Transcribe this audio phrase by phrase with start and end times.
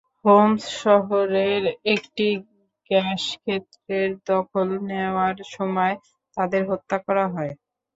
[0.25, 1.63] Holmes শহরের
[1.93, 2.27] একটি
[2.89, 5.95] গ্যাসক্ষেত্রের দখল নেওয়ার সময়
[6.37, 7.53] তাঁদের হত্যা করা হয়।